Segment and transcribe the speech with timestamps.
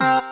[0.00, 0.29] you